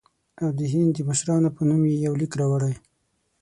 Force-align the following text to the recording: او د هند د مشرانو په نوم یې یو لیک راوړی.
او 0.41 0.47
د 0.57 0.59
هند 0.71 0.89
د 0.95 0.99
مشرانو 1.09 1.49
په 1.55 1.61
نوم 1.67 1.81
یې 1.91 1.95
یو 2.05 2.13
لیک 2.21 2.31
راوړی. 2.39 2.73